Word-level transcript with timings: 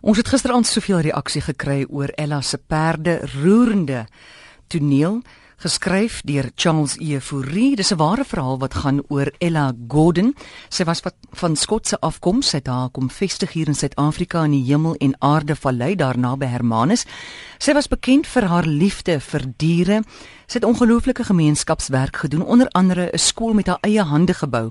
Ons 0.00 0.16
het 0.16 0.28
gisteraand 0.30 0.66
soveel 0.66 1.00
reaksie 1.08 1.40
gekry 1.42 1.82
oor 1.90 2.12
Ella 2.14 2.40
se 2.40 2.58
perde 2.58 3.18
roerende 3.34 4.04
toneel 4.66 5.22
geskryf 5.58 6.20
deur 6.22 6.50
Charles 6.54 6.96
Euphorie. 7.00 7.76
Dis 7.76 7.90
'n 7.90 7.96
ware 7.96 8.24
verhaal 8.24 8.58
wat 8.58 8.74
gaan 8.74 9.02
oor 9.08 9.32
Ella 9.38 9.72
Gordon. 9.88 10.34
Sy 10.68 10.84
was 10.84 11.00
wat, 11.00 11.14
van 11.32 11.56
Skotse 11.56 12.00
afkoms, 12.00 12.48
sy 12.48 12.56
het 12.56 12.66
haar 12.66 12.90
kom 12.90 13.10
vestig 13.10 13.52
hier 13.52 13.66
in 13.66 13.74
Suid-Afrika 13.74 14.44
in 14.44 14.50
die 14.50 14.64
Hemel 14.64 14.94
en 14.94 15.16
Aarde 15.18 15.56
Vallei 15.56 15.94
daarna 15.94 16.36
by 16.36 16.46
Hermanus. 16.46 17.04
Sy 17.58 17.72
was 17.72 17.88
bekend 17.88 18.26
vir 18.26 18.42
haar 18.42 18.66
liefde 18.66 19.20
vir 19.20 19.42
diere. 19.56 20.02
Sy 20.46 20.58
het 20.58 20.64
ongelooflike 20.64 21.24
gemeenskapswerk 21.24 22.16
gedoen, 22.16 22.46
onder 22.46 22.68
andere 22.68 23.10
'n 23.12 23.18
skool 23.18 23.52
met 23.52 23.66
haar 23.66 23.78
eie 23.80 24.02
hande 24.02 24.34
gebou. 24.34 24.70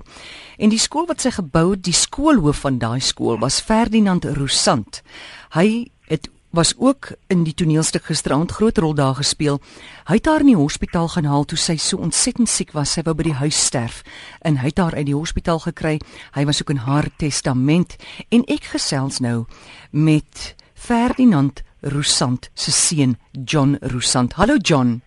En 0.58 0.68
die 0.68 0.78
skool 0.78 1.06
wat 1.06 1.20
sy 1.20 1.30
gebou 1.30 1.70
het, 1.70 1.84
die 1.84 1.92
skoolhoof 1.92 2.60
van 2.60 2.78
daai 2.78 3.00
skool 3.00 3.38
was 3.38 3.60
Ferdinand 3.60 4.24
Roussant. 4.24 5.02
Hy 5.50 5.90
het 6.06 6.28
was 6.50 6.74
ook 6.78 7.12
in 7.26 7.44
die 7.44 7.54
toneelstuk 7.54 8.04
gisterand 8.08 8.52
groot 8.52 8.78
rol 8.78 8.94
daar 8.94 9.14
gespeel. 9.14 9.60
Hy 10.08 10.16
het 10.16 10.26
haar 10.26 10.40
in 10.40 10.52
die 10.52 10.56
hospitaal 10.56 11.08
gaan 11.08 11.28
haal 11.28 11.44
toe 11.44 11.58
sy 11.58 11.76
so 11.76 12.00
ontsettend 12.00 12.48
siek 12.48 12.72
was. 12.72 12.94
Sy 12.96 13.04
wou 13.04 13.14
by 13.14 13.28
die 13.28 13.36
huis 13.36 13.58
sterf 13.68 14.00
en 14.40 14.60
hy 14.62 14.72
het 14.72 14.80
haar 14.80 14.96
uit 14.96 15.06
die 15.10 15.16
hospitaal 15.16 15.60
gekry. 15.66 15.98
Hy 16.32 16.44
was 16.48 16.62
ook 16.62 16.72
in 16.72 16.84
haar 16.88 17.10
testament 17.20 17.96
en 18.32 18.44
ek 18.48 18.70
gesels 18.72 19.20
nou 19.20 19.44
met 19.90 20.54
Ferdinand 20.74 21.62
Roussant 21.80 22.50
se 22.54 22.72
seun 22.72 23.18
John 23.32 23.76
Roussant. 23.80 24.32
Hallo 24.40 24.56
John. 24.56 25.02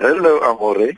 Hallo 0.00 0.40
Amore. 0.40 0.94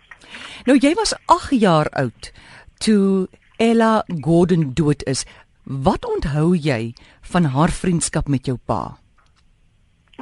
Nou 0.66 0.78
jy 0.78 0.94
was 0.94 1.14
8 1.26 1.58
jaar 1.60 1.90
oud 1.98 2.30
toe 2.78 3.26
Ella 3.58 4.04
Gordon 4.20 4.70
dood 4.74 5.02
is. 5.06 5.24
Wat 5.64 6.06
onthou 6.06 6.54
jy 6.54 6.94
van 7.32 7.50
haar 7.56 7.74
vriendskap 7.74 8.28
met 8.28 8.46
jou 8.46 8.56
pa? 8.64 8.96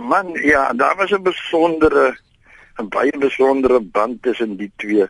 Man, 0.04 0.32
ja, 0.32 0.72
daar 0.72 0.96
was 0.96 1.10
'n 1.10 1.22
besondere 1.22 2.16
'n 2.76 2.88
baie 2.88 3.18
besondere 3.18 3.80
band 3.80 4.22
tussen 4.22 4.56
die 4.56 4.72
twee. 4.76 5.06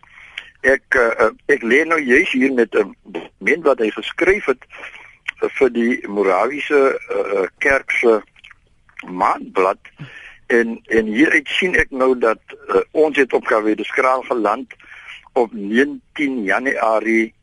Ek 0.61 0.95
uh, 0.95 1.31
ek 1.47 1.63
lê 1.63 1.85
nou 1.85 2.01
juis 2.01 2.31
hier 2.33 2.53
met 2.53 2.75
'n 2.75 2.97
mens 3.39 3.65
wat 3.65 3.79
hy 3.79 3.91
geskryf 3.91 4.45
het 4.45 4.63
vir 5.59 5.71
die 5.73 6.09
Morawiese 6.09 7.01
uh, 7.11 7.47
kerk 7.59 7.91
se 7.91 8.23
maandblad 9.07 9.79
en 10.47 10.81
en 10.85 11.07
hieruit 11.07 11.49
sien 11.49 11.75
ek 11.75 11.91
nou 11.91 12.19
dat 12.19 12.41
uh, 12.53 12.81
ons 12.93 13.17
het 13.17 13.33
op 13.33 13.45
Kawede 13.45 13.85
skraal 13.85 14.23
geland 14.23 14.75
op 15.33 15.53
19 15.53 16.43
Januarie 16.45 17.35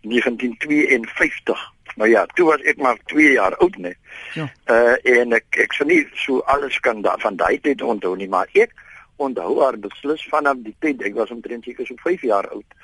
1952 0.00 1.77
Maar 1.98 2.08
ja, 2.08 2.26
toe 2.26 2.44
was 2.46 2.60
ek 2.62 2.76
maar 2.78 2.98
2 3.10 3.32
jaar 3.32 3.56
oud, 3.56 3.76
nee. 3.76 3.96
Ja. 4.34 4.46
Uh 4.70 4.94
en 5.02 5.32
ek 5.34 5.56
ek 5.64 5.72
sou 5.74 5.86
nie 5.88 6.04
so 6.14 6.38
alles 6.46 6.78
kan 6.80 7.02
da, 7.02 7.16
van 7.18 7.36
daai 7.36 7.58
tyd 7.60 7.82
onthou 7.82 8.14
nie, 8.16 8.28
maar 8.30 8.46
ek 8.54 8.74
onthou 9.18 9.56
haar 9.58 9.78
beslis 9.82 10.22
vanaf 10.30 10.60
die 10.62 10.76
tyd 10.78 11.02
ek 11.02 11.16
was 11.18 11.32
omtrent 11.34 11.66
seker 11.66 11.88
so 11.88 11.98
5 12.04 12.22
jaar 12.30 12.46
oud. 12.54 12.76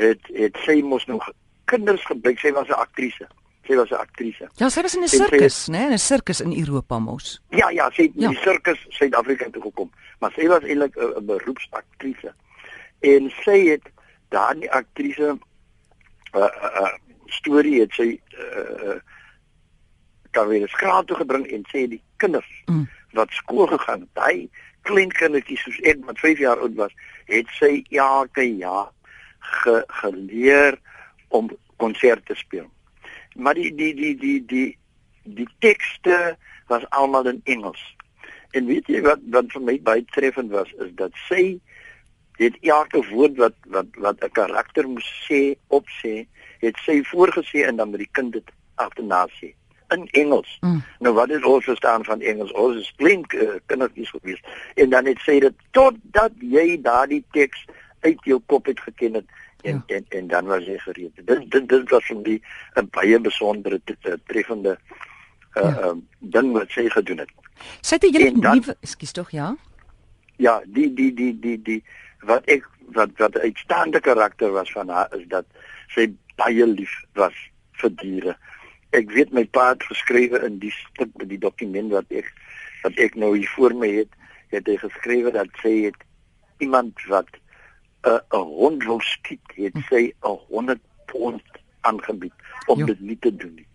Het 0.00 0.32
het 0.32 0.56
sy 0.64 0.78
mos 0.80 1.04
nog 1.04 1.28
kinders 1.68 2.04
gebruik. 2.08 2.40
Sy 2.40 2.54
was 2.56 2.72
'n 2.72 2.80
aktrise. 2.80 3.28
Sy 3.68 3.76
was 3.76 3.90
'n 3.90 4.00
aktrise. 4.00 4.48
Ja, 4.56 4.68
sy 4.68 4.82
was 4.82 4.96
in 4.96 5.02
'n 5.04 5.08
sirkus, 5.08 5.68
né? 5.68 5.78
Nee, 5.78 5.92
'n 5.92 5.98
sirkus 5.98 6.40
in 6.40 6.56
Europa 6.56 6.98
mos. 6.98 7.42
Ja, 7.50 7.68
ja, 7.68 7.90
sy 7.90 8.02
het 8.08 8.12
ja. 8.14 8.28
die 8.28 8.38
sirkus 8.38 8.86
Suid-Afrika 8.88 9.50
toe 9.50 9.62
gekom, 9.62 9.90
maar 10.18 10.32
sy 10.32 10.48
was 10.48 10.62
eintlik 10.62 10.96
'n 10.96 11.26
beroepsaktrise. 11.26 12.32
En 13.00 13.32
sy 13.44 13.68
het 13.68 13.84
daardie 14.28 14.70
aktrise 14.72 15.36
uh 16.34 16.40
uh 16.40 17.04
storie 17.38 17.80
het 17.84 17.92
sy 17.96 18.14
uh 18.36 18.98
kan 20.36 20.48
weer 20.48 20.68
skraal 20.68 21.04
toe 21.08 21.16
gebring 21.16 21.46
en 21.48 21.62
sê 21.72 21.86
die 21.88 22.02
kinders 22.20 22.48
mm. 22.68 22.82
wat 23.16 23.32
skool 23.32 23.70
gegaan 23.70 24.02
het, 24.04 24.18
hy 24.20 24.48
klein 24.84 25.12
kindertjies 25.16 25.62
soos 25.64 25.78
ek 25.88 26.02
wat 26.04 26.20
5 26.20 26.42
jaar 26.44 26.60
oud 26.60 26.74
was, 26.76 26.92
het 27.30 27.48
sy 27.56 27.70
elke 27.96 28.44
jaar 28.60 28.90
ge, 29.62 29.78
geleer 30.02 30.76
om 31.34 31.48
konserte 31.82 32.36
speel. 32.36 32.68
Maar 33.34 33.58
die 33.58 33.72
die 33.76 33.92
die 33.96 34.14
die 34.20 34.40
die 34.52 34.68
die 35.26 35.48
tekste 35.64 36.36
was 36.70 36.86
almal 36.90 37.26
in 37.32 37.40
Engels. 37.44 37.82
En 38.56 38.68
weet 38.70 38.88
jy 38.88 39.02
wat 39.04 39.24
wat 39.34 39.50
vir 39.52 39.64
my 39.70 39.76
baie 39.88 40.04
treffend 40.14 40.52
was 40.54 40.70
is 40.84 40.92
dat 41.00 41.16
sy 41.26 41.58
het 42.38 42.56
elke 42.62 43.02
woord 43.10 43.36
wat 43.40 43.56
wat 43.74 44.00
wat 44.06 44.22
'n 44.24 44.32
karakter 44.38 44.88
moes 44.88 45.08
sê, 45.28 45.56
opsê, 45.68 46.26
het 46.60 46.76
sy 46.84 47.02
voorgesê 47.12 47.66
en 47.66 47.76
dan 47.76 47.90
met 47.90 47.98
die 48.04 48.12
kind 48.12 48.32
dit 48.32 48.50
agterna 48.74 49.26
sê 49.38 49.54
in 49.88 50.08
Engels. 50.10 50.58
Mm. 50.60 50.82
Nou 50.98 51.14
wat 51.14 51.30
is 51.30 51.44
ons 51.44 51.64
verstaan 51.64 52.04
van 52.04 52.20
Engels? 52.20 52.52
Ons 52.52 52.76
is 52.76 52.92
klink 52.96 53.32
uh, 53.32 53.58
kindertjies 53.66 54.10
gewees. 54.10 54.42
En 54.74 54.90
dan 54.90 55.06
het 55.06 55.20
sy 55.22 55.38
dit 55.40 55.66
totdat 55.70 56.34
jy 56.40 56.80
daardie 56.82 57.22
teks 57.36 57.64
uit 58.00 58.18
jou 58.24 58.40
kop 58.46 58.66
het 58.66 58.80
geken 58.80 59.20
het 59.20 59.28
en, 59.62 59.82
ja. 59.86 59.96
en 59.96 60.04
en 60.08 60.26
dan 60.26 60.46
was 60.46 60.66
jy 60.66 60.78
gereed. 60.78 61.22
Dit 61.24 61.50
dit 61.50 61.68
dit 61.68 61.90
was 61.90 62.06
vir 62.10 62.16
my 62.16 62.40
'n 62.82 62.88
baie 62.90 63.20
besondere 63.20 63.80
treffende 64.26 64.78
uh, 65.54 65.62
ja. 65.62 65.70
uh, 65.86 65.94
ding 66.18 66.52
wat 66.52 66.70
sy 66.70 66.88
gedoen 66.90 67.18
het. 67.18 67.30
Sy 67.80 67.94
het 67.94 68.04
jy 68.04 68.30
nie 68.34 68.62
ekskuus 68.80 69.12
tog 69.12 69.30
ja? 69.30 69.54
Ja, 70.36 70.60
die 70.66 70.92
die 70.94 71.12
die 71.14 71.32
die 71.40 71.62
die 71.62 71.82
wat 72.20 72.44
ek 72.44 72.66
wat 72.94 73.10
wat 73.16 73.34
'n 73.34 73.48
uitstaande 73.48 74.00
karakter 74.00 74.50
was 74.52 74.72
van 74.72 74.88
haar 74.88 75.14
is 75.14 75.26
dat 75.28 75.44
sy 75.88 76.10
baie 76.36 76.66
lief 76.66 76.94
was 77.14 77.36
vir 77.80 77.92
diere. 78.02 78.36
Ek 78.96 79.10
weet 79.12 79.32
my 79.32 79.44
pa 79.44 79.72
het 79.72 79.84
geskrywe 79.90 80.42
in 80.46 80.58
die 80.62 80.72
stuk 80.72 81.12
met 81.18 81.28
die 81.28 81.40
dokument 81.42 81.92
wat 81.92 82.10
ek 82.10 82.30
wat 82.84 82.98
ek 83.02 83.16
nou 83.18 83.34
hier 83.34 83.48
voor 83.56 83.74
my 83.74 83.88
het, 83.90 84.12
het 84.54 84.68
hy 84.70 84.76
geskrywe 84.78 85.32
dat 85.34 85.50
sy 85.62 85.74
het 85.88 85.98
iemand 86.62 87.02
wat 87.10 87.28
'n 88.06 88.10
uh, 88.10 88.20
'n 88.38 88.46
hond 88.60 88.84
wou 88.84 89.00
skiet, 89.02 89.46
het 89.56 89.76
sy 89.90 90.12
'n 90.22 90.38
100 90.48 90.80
pond 91.06 91.42
aangebied 91.80 92.32
om 92.66 92.78
jo. 92.78 92.86
dit 92.86 93.00
nie 93.00 93.18
te 93.18 93.36
doen 93.36 93.54
nie. 93.54 93.66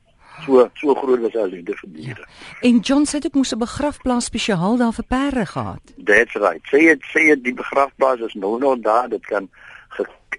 So 0.46 0.70
so 0.74 0.96
groot 0.96 1.20
was 1.20 1.34
haar 1.34 1.48
liefde 1.48 1.76
vir 1.76 1.90
diere. 1.94 2.26
Ja. 2.26 2.70
En 2.70 2.80
John 2.80 3.06
sê 3.06 3.20
dit 3.20 3.34
moes 3.34 3.54
'n 3.54 3.60
begrafplaas 3.60 4.26
spesiaal 4.26 4.78
daar 4.78 4.94
vir 4.94 5.06
perde 5.06 5.46
gehad. 5.46 5.82
That's 6.04 6.34
right. 6.34 6.64
Sê 6.72 6.80
dit 6.88 7.04
sê 7.14 7.22
dit 7.34 7.44
die 7.44 7.54
begrafplaas 7.54 8.20
is 8.20 8.34
nou 8.34 8.60
nog 8.60 8.80
daar, 8.80 9.10
dit 9.10 9.26
kan 9.26 9.50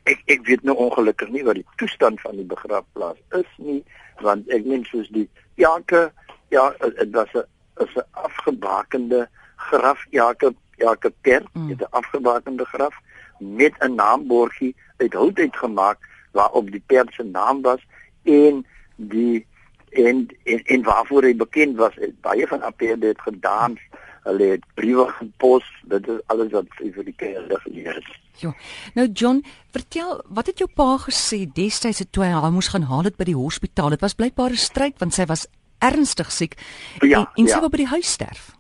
ek 0.05 0.23
ek 0.27 0.47
weet 0.47 0.63
nou 0.63 0.77
ongelukkig 0.77 1.29
nie 1.29 1.45
wat 1.45 1.55
die 1.55 1.67
toestand 1.77 2.21
van 2.21 2.37
die 2.37 2.47
begrafplaas 2.47 3.19
is 3.39 3.51
nie 3.57 3.83
want 4.21 4.49
ek 4.49 4.65
meen 4.65 4.85
soos 4.85 5.09
die 5.09 5.29
elke 5.57 6.11
ja 6.51 6.71
dit 6.81 7.11
was 7.15 7.35
'n 7.35 7.47
is 7.81 7.95
'n 7.97 8.05
afgebakende 8.11 9.29
graf. 9.57 10.07
Elke 10.11 10.55
elke 10.77 11.13
kerk 11.21 11.49
mm. 11.53 11.69
het 11.69 11.81
'n 11.81 11.91
afgebakende 11.91 12.65
graf 12.65 12.95
met 13.39 13.75
'n 13.79 13.95
naambordjie 13.95 14.77
uit 14.97 15.13
hout 15.13 15.39
uitgemaak 15.39 15.99
waarop 16.31 16.71
die 16.71 16.83
perd 16.87 17.13
se 17.13 17.23
naam 17.23 17.63
was 17.63 17.87
en 18.23 18.67
die 18.97 19.47
en 19.91 20.29
en, 20.45 20.65
en 20.65 20.83
waarvoor 20.83 21.23
hy 21.23 21.37
bekend 21.37 21.77
was. 21.77 21.95
Baie 22.21 22.47
van 22.47 22.63
aperde 22.63 23.07
het 23.07 23.21
gedans 23.21 23.81
hulle 24.29 24.51
het 24.55 24.67
briewe 24.75 25.07
gepos 25.19 25.65
dit 25.83 26.09
is 26.09 26.21
alles 26.27 26.53
wat 26.53 26.67
vir 26.79 27.05
die 27.05 27.17
kinders 27.17 27.63
geleer 27.63 27.95
het 27.95 28.13
Ja. 28.41 28.55
Nou 28.95 29.07
John, 29.13 29.45
vertel, 29.71 30.23
wat 30.29 30.47
het 30.47 30.59
jou 30.59 30.69
pa 30.75 30.97
gesê 30.99 31.45
destyds 31.47 32.03
toe 32.11 32.25
hy 32.25 32.31
haar 32.33 32.53
moes 32.53 32.73
gaan 32.73 32.89
haal 32.89 33.05
dit 33.07 33.17
by 33.17 33.27
die 33.29 33.37
hospitaal? 33.37 33.93
Dit 33.95 34.01
was 34.01 34.17
blykbaar 34.19 34.51
'n 34.51 34.57
stryd 34.57 34.99
want 34.99 35.15
sy 35.15 35.27
was 35.27 35.47
ernstig 35.79 36.33
siek 36.33 36.55
ja, 37.01 37.21
en, 37.21 37.27
en 37.37 37.47
ja. 37.47 37.55
sy 37.55 37.61
wou 37.61 37.71
by 37.71 37.83
die 37.83 37.93
huis 37.93 38.13
sterf. 38.13 38.53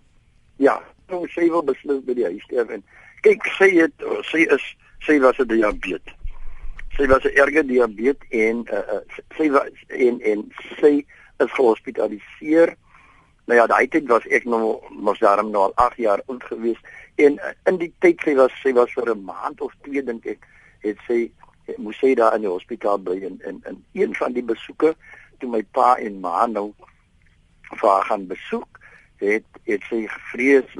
Ja, 0.56 0.80
nou 1.08 1.26
sy 1.34 1.48
wou 1.50 1.62
beslis 1.66 2.02
by 2.06 2.14
die 2.14 2.28
huis 2.28 2.42
sterf 2.48 2.70
en 2.70 2.84
kyk, 3.22 3.46
sy 3.58 3.70
het 3.78 4.06
sy 4.30 4.44
is 4.50 4.64
sy 5.06 5.18
was 5.22 5.38
'n 5.38 5.48
diabetes. 5.48 6.14
Sy 6.96 7.06
was 7.06 7.24
'n 7.24 7.36
erge 7.38 7.62
diabetes 7.66 8.28
en 8.30 8.66
uh, 8.70 9.00
sy 9.38 9.50
was 9.50 9.70
en 9.88 10.20
en 10.20 10.46
sy 10.80 11.04
is 11.38 11.52
gehospitaliseer. 11.58 12.76
Nou 13.44 13.58
ja, 13.58 13.66
daai 13.66 13.88
tyd 13.88 14.06
was 14.06 14.26
ek 14.26 14.44
nog 14.44 14.90
mos 14.90 15.18
daarom 15.18 15.50
nou 15.50 15.62
al 15.62 15.74
8 15.74 15.96
jaar 15.96 16.22
oud 16.26 16.44
gewees 16.44 16.78
en 17.14 17.38
uh, 17.38 17.54
in 17.64 17.78
die 17.80 17.92
tyd 17.98 18.20
sy 18.24 18.34
was 18.38 18.54
sy 18.62 18.72
was 18.72 18.92
vir 18.94 19.10
'n 19.14 19.24
maand 19.24 19.60
of 19.60 19.72
twee 19.82 20.02
dink 20.02 20.26
ek 20.26 20.46
het 20.86 20.98
sy 21.06 21.30
het, 21.66 21.78
moes 21.78 21.98
sy 21.98 22.14
daar 22.14 22.34
in 22.34 22.46
die 22.46 22.52
hospitaal 22.52 22.98
bly 22.98 23.18
en 23.26 23.40
in 23.50 23.60
in 23.68 23.84
een 23.92 24.14
van 24.14 24.32
die 24.32 24.46
besoeke 24.46 24.94
toe 25.38 25.50
my 25.50 25.62
pa 25.62 25.94
en 25.98 26.20
ma 26.20 26.46
nou 26.46 26.72
vir 27.72 27.88
haar 27.88 28.06
gaan 28.10 28.26
besoek 28.26 28.80
het 29.22 29.44
het 29.66 29.82
sy 29.90 30.06
gevrees 30.06 30.70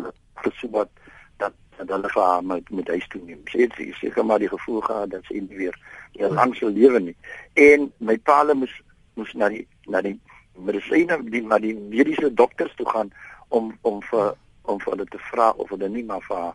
gesoek 0.44 0.72
wat 0.78 0.90
dat 1.36 1.54
dat 1.76 1.88
hulle 1.88 2.10
vir 2.14 2.22
haar 2.22 2.44
met 2.44 2.70
met 2.70 2.88
huis 2.88 3.06
toe 3.08 3.20
neem. 3.24 3.42
Sy 3.50 3.66
het 3.66 3.74
seker 3.98 4.24
maar 4.24 4.38
die 4.38 4.48
gevoel 4.48 4.80
gehad 4.80 5.10
dat 5.10 5.24
sy 5.24 5.40
nie 5.40 5.56
weer 5.56 5.76
'n 6.18 6.34
lang 6.34 6.54
sal 6.56 6.70
lewe 6.70 7.00
nie. 7.00 7.16
En 7.54 7.92
my 7.98 8.18
pa 8.18 8.42
moes 8.54 8.74
moes 9.14 9.32
na 9.34 9.48
die 9.48 9.66
na 9.86 10.00
die 10.00 10.18
medisyne 10.56 11.18
die 11.30 11.42
maar 11.42 11.60
die 11.60 11.74
mediese 11.74 12.34
dokters 12.34 12.74
toe 12.76 12.88
gaan 12.88 13.12
om 13.48 13.72
om 13.82 14.02
vir 14.10 14.34
om 14.62 14.80
vir 14.80 14.92
hulle 14.92 15.08
te 15.10 15.20
vra 15.30 15.50
of 15.50 15.70
hulle 15.74 15.88
nie 15.88 16.04
maar 16.04 16.22
vir 16.28 16.52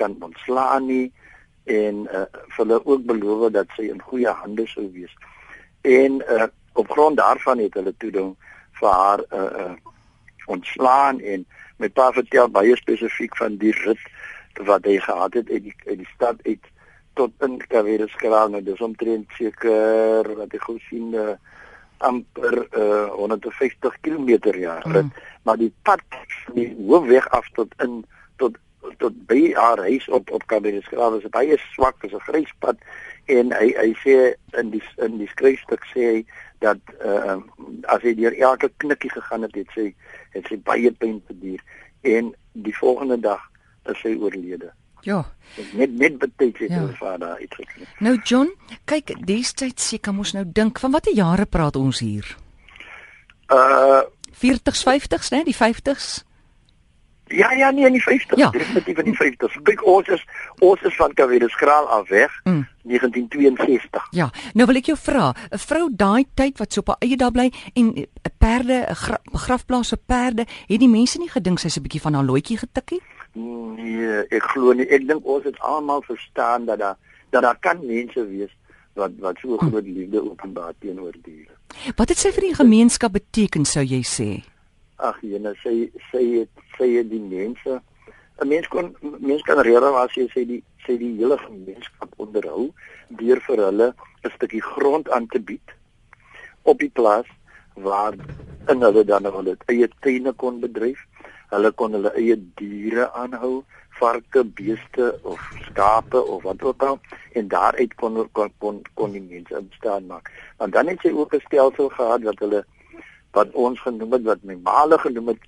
kan 0.00 0.16
ontslaan 0.20 0.86
nie 0.86 1.12
en 1.64 2.06
uh, 2.10 2.26
vir 2.54 2.64
hulle 2.64 2.80
ook 2.84 3.04
beloof 3.06 3.50
dat 3.52 3.70
sy 3.76 3.90
in 3.92 4.02
goeie 4.02 4.32
hande 4.42 4.66
sou 4.66 4.88
wees. 4.92 5.12
En 5.86 6.22
uh, 6.26 6.48
op 6.72 6.90
grond 6.90 7.16
daarvan 7.16 7.58
het 7.58 7.74
hulle 7.74 7.94
toe 7.98 8.10
dan 8.10 8.36
vir 8.80 8.88
haar 8.88 9.24
uh, 9.30 9.50
uh, 9.64 9.74
ontslaan 10.46 11.20
en 11.20 11.46
my 11.78 11.88
pa 11.88 12.10
vertel 12.12 12.48
baie 12.50 12.76
spesifiek 12.76 13.36
van 13.36 13.56
die 13.62 13.74
rit 13.84 14.02
wat 14.66 14.84
hy 14.84 14.98
gehad 15.00 15.34
het 15.34 15.50
uit 15.50 15.68
die 15.68 15.96
die 16.02 16.08
stad 16.14 16.40
uit 16.46 16.70
tot 17.14 17.44
in 17.44 17.58
Kavereskraal 17.68 18.50
nou 18.52 18.62
dis 18.64 18.80
omtrent 18.80 19.30
seker 19.38 20.28
wat 20.36 20.54
ek 20.56 20.66
gou 20.66 20.78
sien 20.88 21.14
uh, 21.14 21.36
amper 22.08 22.58
uh, 22.78 23.08
150 23.18 24.00
km 24.00 24.28
ja 24.58 24.78
rit 24.84 25.04
mm. 25.04 25.12
maar 25.42 25.60
die 25.60 25.72
pad 25.82 26.02
die 26.54 26.68
hoofweg 26.86 27.28
af 27.38 27.48
tot 27.58 27.74
in 27.84 28.02
tot 28.42 28.58
tot 28.98 29.16
by 29.30 29.52
haar 29.54 29.78
huis 29.86 30.08
op 30.08 30.30
op 30.30 30.46
Kavereskraal 30.46 31.18
is 31.18 31.28
baie 31.30 31.58
swak 31.72 32.04
is 32.04 32.14
'n 32.14 32.26
grys 32.28 32.52
pad 32.58 32.76
en 33.26 33.52
hy 33.52 33.68
hy 33.78 33.90
sê 34.04 34.16
in 34.58 34.70
die 34.74 34.82
in 35.06 35.18
die 35.18 35.30
skryfstuk 35.34 35.86
sê 35.94 36.08
hy 36.10 36.24
dat 36.62 36.78
uh, 37.04 37.38
as 37.94 38.02
hy 38.02 38.14
deur 38.18 38.34
elke 38.38 38.70
knikkie 38.82 39.10
gegaan 39.10 39.42
het 39.46 39.54
het 39.54 39.70
sy 39.74 39.88
het 40.34 40.46
sy 40.50 40.58
baie 40.58 40.92
pyn 40.92 41.22
verduur 41.26 41.62
en 42.02 42.34
die 42.52 42.76
volgende 42.76 43.18
dag 43.20 43.42
is 43.90 43.98
sy 44.02 44.14
oorlede. 44.18 44.70
Ja. 45.02 45.24
Net 45.72 45.92
net 45.98 46.18
betyds 46.18 46.58
het 46.58 46.70
ja. 46.70 46.82
ons 46.82 46.96
vader 46.98 47.36
uitgekry. 47.38 47.86
Nou 47.98 48.16
John, 48.24 48.52
kyk, 48.84 49.14
destyds 49.26 49.88
seker 49.88 50.14
mos 50.14 50.32
nou 50.32 50.44
dink 50.46 50.78
van 50.78 50.94
watter 50.94 51.14
jare 51.14 51.46
praat 51.46 51.76
ons 51.76 52.00
hier? 52.04 52.36
Uh 53.52 54.02
40s, 54.42 54.82
50s, 54.82 55.30
né, 55.30 55.44
die 55.46 55.54
50s? 55.54 56.24
Ja, 57.32 57.52
ja, 57.52 57.70
nee, 57.70 57.86
in 57.86 57.92
die 57.92 58.02
50s, 58.02 58.36
ja. 58.36 58.50
definitief 58.50 58.98
in 58.98 59.04
die 59.04 59.16
50s. 59.16 59.60
Kyk, 59.62 59.84
ons 59.86 60.08
is 60.08 60.24
ons 60.58 60.80
is 60.82 60.96
van 60.96 61.14
Kavereskraal 61.14 61.88
af 61.88 62.08
weg. 62.08 62.40
Mm. 62.44 62.66
1962. 62.82 64.08
Ja, 64.10 64.30
nou 64.58 64.66
wil 64.66 64.80
ek 64.80 64.90
jou 64.90 64.98
vra, 64.98 65.30
'n 65.50 65.58
vrou 65.58 65.86
daai 65.96 66.26
tyd 66.34 66.58
wat 66.58 66.72
so 66.72 66.80
op 66.80 66.88
haar 66.88 66.96
eie 67.06 67.16
daar 67.16 67.30
bly 67.30 67.52
en 67.72 67.94
'n 67.94 68.06
perde, 68.38 68.86
'n 68.90 69.18
begrafplaas 69.32 69.88
se 69.88 69.96
perde, 69.96 70.46
het 70.66 70.80
die 70.80 70.88
mense 70.88 71.18
nie 71.18 71.30
gedink 71.30 71.58
sy's 71.58 71.76
'n 71.76 71.82
bietjie 71.82 72.00
van 72.00 72.14
haar 72.14 72.24
loetjie 72.24 72.58
getikkie? 72.58 73.00
Nee, 73.32 74.24
ek 74.30 74.42
glo 74.52 74.72
nie. 74.76 74.86
Ek 74.92 75.06
dink 75.08 75.24
ons 75.24 75.44
het 75.44 75.58
almal 75.60 76.02
verstaan 76.02 76.66
dat 76.68 76.78
daar 76.78 76.98
dat 77.32 77.42
daar 77.42 77.58
kan 77.64 77.78
mense 77.86 78.26
wees 78.28 78.50
wat 78.94 79.12
wat 79.24 79.38
so 79.40 79.56
hm. 79.56 79.68
groot 79.68 79.86
liefde 79.86 80.20
openbaar 80.30 80.74
teenoor 80.78 81.14
diere. 81.24 81.56
Wat 81.96 82.08
het 82.12 82.18
sy 82.18 82.32
vir 82.36 82.50
die 82.50 82.58
gemeenskap 82.58 83.14
beteken 83.16 83.64
sou 83.64 83.84
jy 83.84 84.02
sê? 84.04 84.28
Ag 85.00 85.16
jene, 85.24 85.54
sy 85.62 85.88
sy 86.10 86.22
het 86.42 86.66
sy 86.76 86.90
het 86.98 87.08
die 87.08 87.22
mense 87.22 87.80
'n 88.42 88.48
mens 88.48 88.68
kon 88.68 88.94
mens 89.18 89.42
kan 89.42 89.60
rede 89.60 89.90
was 89.96 90.14
jy 90.18 90.26
sê 90.34 90.44
die 90.46 90.62
sê 90.84 90.96
die 90.98 91.12
hele 91.18 91.38
gemeenskap 91.38 92.10
onderhou 92.24 92.72
deur 93.20 93.40
vir 93.46 93.58
hulle 93.66 93.88
'n 94.24 94.32
stukkie 94.36 94.62
grond 94.62 95.10
aan 95.10 95.26
te 95.26 95.40
bied 95.50 95.74
op 96.62 96.78
die 96.78 96.90
plaas 96.98 97.28
waar 97.74 98.14
in 98.72 98.82
hulle 98.86 99.04
dan 99.04 99.24
hulle 99.36 99.56
eie 99.72 99.88
tuine 100.00 100.32
kon 100.32 100.60
bedryf 100.60 101.00
Hulle 101.52 101.70
kon 101.76 101.92
hulle 101.96 102.12
eie 102.16 102.36
diere 102.58 103.08
aanhou, 103.22 103.62
varke, 104.00 104.42
beeste 104.58 105.08
of 105.22 105.40
skape 105.66 106.20
of 106.34 106.42
wat 106.48 106.62
ook 106.62 106.82
al 106.82 106.98
en 107.38 107.48
daaruit 107.48 107.94
kon 108.00 108.16
kon 108.32 108.52
kon, 108.58 108.80
kon 108.94 109.12
die 109.12 109.22
mense 109.22 109.58
instaan 109.58 110.06
maak. 110.10 110.30
Want 110.56 110.72
dan 110.72 110.88
het 110.90 111.04
sy 111.04 111.12
ook 111.12 111.34
'n 111.34 111.44
stelsel 111.46 111.88
gehad 111.88 112.22
wat 112.28 112.38
hulle 112.38 112.64
wat 113.32 113.52
ons 113.52 113.80
genoem 113.80 114.12
het 114.12 114.24
wat 114.30 114.42
my 114.42 114.56
maale 114.62 114.98
genoem 114.98 115.28
het 115.28 115.42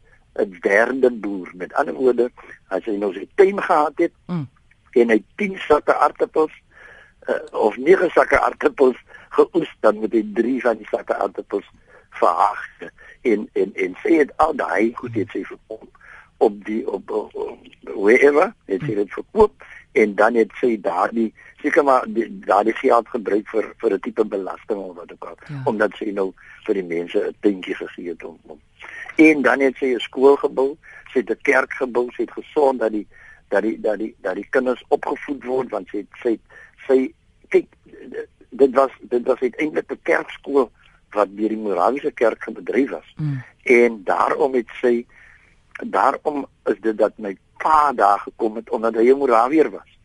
'n 0.44 0.58
derde 0.60 1.10
boer. 1.10 1.50
Met 1.54 1.74
ander 1.74 1.94
woorde, 1.94 2.30
as 2.68 2.84
hy 2.84 2.96
nou 2.96 3.12
sy 3.12 3.28
tuin 3.34 3.62
gehad 3.62 3.96
het 3.96 4.12
mm. 4.26 4.46
en 4.90 5.08
hy 5.08 5.22
10 5.36 5.58
sakke 5.58 5.94
aartappels 5.94 6.52
uh, 7.28 7.40
of 7.52 7.76
9 7.76 8.10
sakke 8.10 8.40
aartappels 8.40 8.96
geoes, 9.28 9.76
dan 9.80 9.98
moet 9.98 10.12
hy 10.12 10.24
3 10.34 10.60
van 10.60 10.76
die 10.76 10.88
sakke 10.90 11.14
aartappels 11.14 11.70
verhaag 12.10 12.90
en 13.24 13.48
en 13.52 13.74
en 13.74 13.96
sê 14.02 14.16
dit 14.22 14.32
al 14.36 14.54
daai 14.56 14.92
goed 14.94 15.14
het 15.14 15.30
sy 15.32 15.42
verkoop 15.48 15.93
op 16.36 16.64
die 16.64 16.82
op, 16.90 17.10
op, 17.10 17.34
op 17.34 17.58
wherever 17.94 18.54
het 18.64 18.80
sy 18.80 18.94
dit 18.94 19.12
verkoop 19.12 19.64
en 19.92 20.14
dan 20.14 20.34
het 20.34 20.52
sy 20.60 20.80
daardie 20.80 21.32
seker 21.62 21.84
maar 21.84 22.04
daardie 22.46 22.74
geld 22.74 23.08
gebruik 23.08 23.48
vir 23.48 23.74
vir 23.80 23.94
'n 23.94 24.00
tipe 24.00 24.24
belasting 24.24 24.78
of 24.78 24.96
wat 24.96 25.12
ook 25.12 25.24
al 25.24 25.36
ja. 25.46 25.62
omdat 25.64 25.96
sy 25.98 26.10
nou 26.10 26.32
vir 26.66 26.74
die 26.74 26.88
mense 26.96 27.18
'n 27.18 27.34
tentjie 27.40 27.74
gegee 27.74 28.08
het 28.08 28.24
om, 28.24 28.38
om 28.46 28.60
en 29.16 29.42
dan 29.42 29.60
het 29.60 29.76
sy 29.76 29.94
'n 29.94 30.00
skool 30.00 30.36
gebou, 30.36 30.76
sy 31.12 31.18
het 31.18 31.30
'n 31.30 31.42
kerk 31.42 31.72
gebou, 31.72 32.10
sy 32.10 32.22
het 32.22 32.32
gesond 32.32 32.78
dat 32.78 32.92
die 32.92 33.06
dat 33.48 33.62
die 33.62 33.80
dat 33.80 33.98
die 33.98 34.14
dat 34.20 34.34
die 34.34 34.46
kinders 34.50 34.84
opgevoed 34.88 35.44
word 35.44 35.70
want 35.70 35.88
sy 35.88 36.06
sy 36.22 36.38
sy 36.86 37.14
kyk 37.48 37.66
dit 38.50 38.74
was 38.74 38.90
dit 39.00 39.26
was 39.26 39.40
eintlik 39.40 39.90
'n 39.92 40.02
kerkskool 40.02 40.70
wat 41.10 41.36
deur 41.36 41.48
die 41.48 41.56
Morawiese 41.56 42.10
kerk 42.10 42.42
gebedryf 42.42 42.90
was. 42.90 43.14
Mm. 43.16 43.42
En 43.62 44.00
daarom 44.04 44.54
het 44.54 44.68
sy 44.80 45.06
daarom 45.82 46.46
is 46.64 46.80
dit 46.80 46.98
dat 46.98 47.12
my 47.16 47.36
pa 47.58 47.92
daar 47.92 48.18
gekom 48.18 48.56
het 48.56 48.70
omdat 48.70 48.94
hy 48.94 49.10
'n 49.10 49.18
Morawier 49.18 49.70
was. 49.70 49.98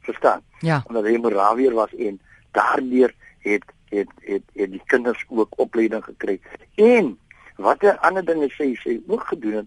Verstaan? 0.00 0.42
Ja. 0.60 0.82
Omdat 0.86 1.04
hy 1.04 1.14
'n 1.14 1.20
Morawier 1.20 1.74
was 1.74 1.94
en 1.94 2.20
daardeur 2.50 3.14
het 3.38 3.64
het 3.88 4.08
het 4.20 4.42
het 4.54 4.70
die 4.70 4.82
kinders 4.86 5.24
ook 5.28 5.58
opleiding 5.58 6.04
gekry. 6.04 6.40
En 6.74 7.18
wat 7.56 7.82
'n 7.82 7.98
ander 8.00 8.24
ding 8.24 8.42
is 8.42 8.56
sy 8.56 8.74
sê 8.74 9.00
ook 9.06 9.26
gedoen 9.26 9.54
het 9.54 9.66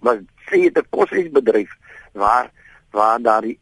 was 0.00 0.18
sy 0.46 0.60
het 0.64 0.78
'n 0.78 0.86
koshuisbedryf 0.90 1.70
waar 2.12 2.50
waar 2.90 3.22
daar 3.22 3.40
die 3.40 3.58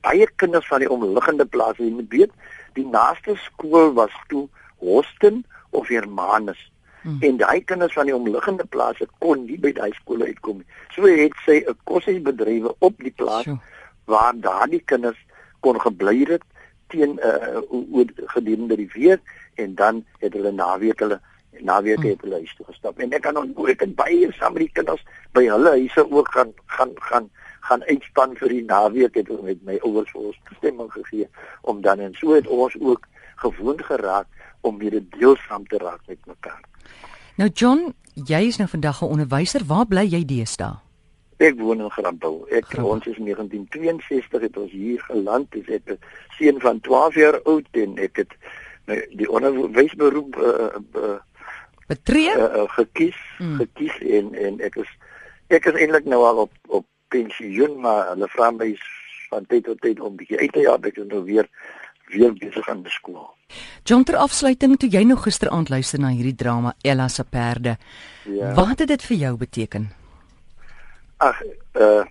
baie 0.00 0.28
kinders 0.36 0.66
van 0.66 0.78
die 0.78 0.90
omliggende 0.90 1.46
plase, 1.46 1.84
jy 1.84 1.90
moet 1.90 2.08
weet, 2.08 2.32
die 2.72 2.86
naaste 2.86 3.36
skool 3.36 3.92
was 3.92 4.12
toe 4.28 4.48
Hosten 4.76 5.44
of 5.70 5.88
Hermanus. 5.88 6.72
Hmm. 7.04 7.18
En 7.20 7.36
daai 7.36 7.64
kinders 7.64 7.92
van 7.92 8.08
die 8.08 8.14
omliggende 8.16 8.64
plase 8.64 9.06
kon 9.20 9.44
nie 9.44 9.58
by 9.60 9.74
daai 9.76 9.92
skole 9.92 10.24
uitkom 10.24 10.62
nie. 10.62 10.68
So 10.94 11.04
het 11.04 11.36
sy 11.44 11.60
'n 11.60 11.76
koshuisbedrywe 11.84 12.74
op 12.78 12.96
die 12.98 13.12
plaas 13.12 13.44
sure. 13.44 13.60
waar 14.04 14.32
daardie 14.36 14.80
kinders 14.84 15.20
kon 15.60 15.80
gebly 15.80 16.24
het 16.28 16.42
teen 16.88 17.20
uh 17.20 17.60
oor 17.68 18.08
gedurende 18.32 18.76
die 18.76 18.90
week 18.94 19.20
en 19.54 19.74
dan 19.74 20.04
het 20.18 20.32
hulle 20.32 20.52
naweek 20.52 21.00
hulle 21.00 21.20
naweek 21.60 22.00
hmm. 22.00 22.08
het 22.08 22.20
hulle 22.20 22.40
huis 22.40 22.54
toe 22.56 22.66
gestap. 22.66 22.98
En 22.98 23.12
ek 23.12 23.22
kan 23.22 23.36
onthou 23.36 23.68
ek 23.68 23.80
het 23.80 23.94
baie 23.94 24.32
saam 24.32 24.56
met 24.56 24.64
die 24.66 24.72
kinders 24.72 25.04
by 25.32 25.44
hulle 25.44 25.76
huise 25.76 26.10
ook 26.10 26.32
gaan 26.32 26.52
gaan 26.66 26.92
gaan 26.96 27.30
gaan 27.68 27.84
uitspan 27.88 28.36
vir 28.36 28.48
die 28.48 28.64
naweek 28.64 29.14
het 29.14 29.28
met 29.42 29.60
my 29.64 29.78
ouers 29.82 30.10
vir 30.12 30.28
ons 30.30 30.40
toestemming 30.48 30.90
gegee 30.92 31.28
om 31.62 31.80
dan 31.80 32.00
en 32.00 32.14
so 32.14 32.32
het 32.36 32.46
ons 32.46 32.76
ook 32.80 33.08
gewoond 33.44 33.84
geraak 33.84 34.26
om 34.60 34.78
weer 34.78 35.00
deelsaam 35.18 35.66
te 35.66 35.78
raak 35.78 36.00
met 36.06 36.26
mekaar. 36.26 36.62
Nou 37.34 37.48
John, 37.50 37.88
jy 38.14 38.44
is 38.46 38.56
nou 38.60 38.68
vandag 38.70 39.02
'n 39.02 39.10
onderwyser. 39.10 39.62
Waar 39.66 39.86
bly 39.86 40.06
jy 40.06 40.24
deesdae? 40.24 40.78
Ek 41.36 41.58
woon 41.58 41.80
in 41.80 41.90
Grambouw. 41.90 42.46
Ek 42.48 42.64
Grambouw. 42.64 42.92
ons 42.94 43.06
is 43.06 43.16
1962 43.16 44.40
het 44.40 44.56
ons 44.56 44.70
hier 44.70 45.00
geland. 45.00 45.50
Dis 45.50 45.66
ek 45.66 45.82
'n 45.90 45.98
seun 46.38 46.60
van 46.60 46.80
12 46.80 47.14
jaar 47.14 47.42
oud 47.42 47.66
en 47.70 47.98
ek 47.98 48.16
het 48.16 48.32
nou, 48.86 49.06
die 49.10 49.30
onderwysberoep 49.30 50.36
uh, 50.36 51.02
uh, 51.02 51.18
betree 51.86 52.30
uh, 52.36 52.42
uh, 52.42 52.68
gekies, 52.68 53.16
mm. 53.38 53.56
gekies 53.56 53.98
en 53.98 54.34
en 54.34 54.60
ek 54.60 54.76
is 54.76 54.90
ek 55.48 55.66
is 55.66 55.74
eintlik 55.74 56.04
nou 56.04 56.22
al 56.24 56.36
op 56.36 56.52
op 56.66 56.86
pensioen, 57.08 57.80
maar 57.80 58.08
hulle 58.08 58.28
vra 58.28 58.50
my 58.50 58.76
van 59.30 59.46
tyd 59.46 59.64
tot 59.64 59.80
tyd 59.80 60.00
om 60.00 60.16
bietjie 60.16 60.38
uit 60.38 60.52
te 60.52 60.60
jaag, 60.60 60.86
ek 60.86 60.96
is 60.96 61.10
nou 61.10 61.24
weer 61.24 61.48
weer 62.06 62.32
besig 62.32 62.68
aan 62.68 62.82
die 62.82 62.92
skool. 62.92 63.34
John 63.84 64.02
ter 64.08 64.16
afsluiting 64.16 64.78
toe 64.80 64.88
jy 64.88 65.02
nog 65.04 65.26
gisteraand 65.26 65.68
luister 65.68 66.00
na 66.00 66.08
hierdie 66.08 66.36
drama 66.40 66.70
Ella 66.80 67.08
se 67.12 67.24
perde. 67.24 67.76
Ja. 68.24 68.54
Wat 68.56 68.78
het 68.80 68.88
dit 68.88 69.02
vir 69.04 69.16
jou 69.16 69.32
beteken? 69.36 69.90
Ag, 71.16 71.42
uh 71.76 72.04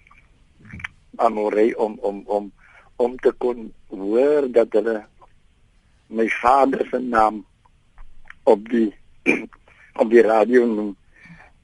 amore 1.17 1.77
om 1.77 1.97
om 2.01 2.21
om 2.25 2.51
om 2.95 3.17
te 3.17 3.31
kon 3.37 3.71
hoor 3.89 4.51
dat 4.51 4.73
hulle 4.73 5.05
my 6.07 6.27
vader 6.41 6.87
se 6.91 6.99
naam 6.99 7.45
op 8.43 8.69
die 8.69 8.93
op 10.01 10.09
die 10.09 10.21
radio 10.21 10.65
noem. 10.65 10.95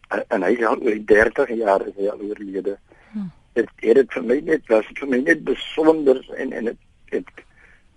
en 0.09 0.41
hy 0.41 0.55
al 0.65 0.81
oor 0.81 0.97
30 1.05 1.49
jaar 1.53 1.85
is 1.85 1.93
hy 1.97 2.07
al 2.09 2.21
oorlede. 2.21 2.79
Hm. 3.11 3.29
Dit 3.53 3.69
het 3.75 3.95
dit 4.01 4.17
vir 4.17 4.25
my 4.25 4.39
net 4.41 4.73
was 4.73 4.89
vir 4.97 5.09
my 5.09 5.21
net 5.21 5.43
besonder 5.45 6.23
en 6.33 6.53
en 6.53 6.71
dit 6.71 6.81
het, 7.13 7.29
het 7.35 7.45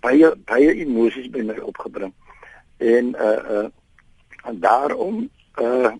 baie 0.03 0.31
baie 0.49 0.71
emosies 0.83 1.29
by 1.31 1.43
my 1.47 1.57
opgebring. 1.63 2.13
En 2.77 3.13
uh 3.15 3.41
uh 3.57 3.67
en 4.43 4.59
daarom 4.59 5.29
uh 5.61 5.91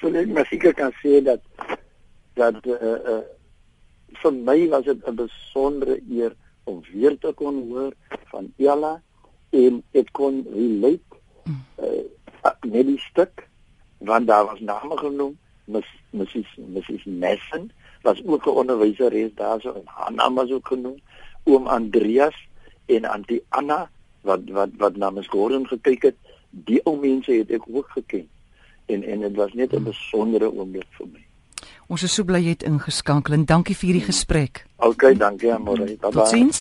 sou 0.00 0.12
ek 0.14 0.32
maar 0.34 0.48
seker 0.50 0.74
kan 0.74 0.94
sê 1.02 1.20
dat 1.24 1.42
dat 2.38 2.58
uh 2.66 2.96
uh 3.14 3.22
vir 4.22 4.32
my 4.32 4.58
was 4.68 4.84
dit 4.84 5.06
'n 5.06 5.14
besondere 5.14 6.00
eer 6.10 6.34
om 6.64 6.82
weer 6.92 7.18
te 7.18 7.32
kon 7.32 7.68
hoor 7.68 7.92
van 8.32 8.52
Ella 8.58 9.02
en 9.50 9.82
ek 9.92 10.12
kon 10.12 10.42
relate 10.54 11.10
uh 11.78 12.02
met 12.64 12.86
die 12.86 12.98
stuk 12.98 13.48
want 13.98 14.26
daar 14.26 14.44
was 14.44 14.60
name 14.60 14.96
genoem 14.96 15.38
mis 15.64 15.88
Mrs 16.10 16.56
Mrs 16.56 17.04
Messen 17.04 17.70
was 18.02 18.22
ook 18.24 18.46
'n 18.46 18.58
onderwyseres 18.62 19.34
daarso 19.34 19.74
en 19.74 19.86
haar 19.86 20.12
naam 20.12 20.34
was 20.34 20.50
ook 20.50 20.66
genoem 20.66 20.98
oom 21.44 21.66
Andreas 21.66 22.48
en 22.96 23.04
Antie 23.04 23.42
Anna 23.48 23.88
wat 24.26 24.50
wat 24.50 24.76
wat 24.78 24.96
namens 24.96 25.28
Gordon 25.28 25.66
gekyk 25.66 26.02
het, 26.02 26.16
die 26.50 26.80
ou 26.84 26.98
mense 27.00 27.32
het 27.32 27.50
ek 27.50 27.68
ook 27.68 27.88
geken. 27.96 28.28
en 28.90 29.02
en 29.02 29.20
dit 29.20 29.34
was 29.34 29.52
net 29.52 29.72
'n 29.72 29.82
besondere 29.82 30.52
oomblik 30.52 30.90
vir 30.98 31.06
my. 31.12 31.22
Ons 31.86 32.02
is 32.02 32.14
so 32.14 32.24
bly 32.24 32.38
jy 32.38 32.48
het 32.48 32.62
ingeskakel 32.62 33.34
en 33.34 33.44
dankie 33.44 33.76
vir 33.76 33.86
hierdie 33.88 34.06
gesprek. 34.12 34.66
OK, 34.76 35.02
dankie 35.18 35.52
aan 35.52 35.62
môre. 35.62 35.84
Bye 35.84 35.96
bye. 35.96 36.10
Totsiens. 36.10 36.58